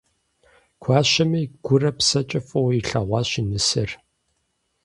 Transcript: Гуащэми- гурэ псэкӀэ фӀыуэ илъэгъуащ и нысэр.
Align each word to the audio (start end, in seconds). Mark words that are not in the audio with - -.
Гуащэми- 0.83 1.41
гурэ 1.65 1.91
псэкӀэ 1.97 2.39
фӀыуэ 2.47 2.71
илъэгъуащ 2.79 3.29
и 3.39 3.43
нысэр. 3.49 3.89